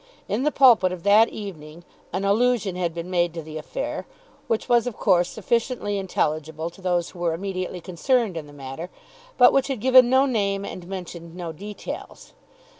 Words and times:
In 0.27 0.41
the 0.41 0.51
"Pulpit" 0.51 0.91
of 0.91 1.03
that 1.03 1.29
evening 1.29 1.83
an 2.11 2.25
allusion 2.25 2.75
had 2.75 2.91
been 2.91 3.11
made 3.11 3.35
to 3.35 3.43
the 3.43 3.59
affair, 3.59 4.07
which 4.47 4.67
was 4.67 4.87
of 4.87 4.97
course 4.97 5.29
sufficiently 5.29 5.99
intelligible 5.99 6.71
to 6.71 6.81
those 6.81 7.11
who 7.11 7.19
were 7.19 7.35
immediately 7.35 7.81
concerned 7.81 8.35
in 8.35 8.47
the 8.47 8.51
matter, 8.51 8.89
but 9.37 9.53
which 9.53 9.67
had 9.67 9.79
given 9.79 10.09
no 10.09 10.25
name 10.25 10.65
and 10.65 10.87
mentioned 10.87 11.35
no 11.35 11.51
details. 11.51 12.33